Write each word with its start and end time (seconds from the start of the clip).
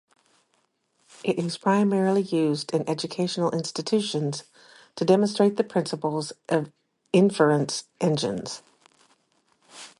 It 1.23 1.37
is 1.37 1.59
primarily 1.59 2.23
used 2.23 2.73
in 2.73 2.89
educational 2.89 3.51
institutions 3.51 4.45
to 4.95 5.05
demonstrate 5.05 5.57
the 5.57 5.63
principles 5.63 6.33
of 6.49 6.71
inference 7.13 7.83
engines. 7.99 8.63